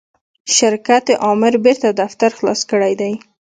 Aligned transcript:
شرکت 0.57 1.05
آمر 1.31 1.53
بیرته 1.63 1.89
دفتر 2.01 2.29
خلاص 2.37 2.61
کړی 2.71 2.93
دی. 3.01 3.13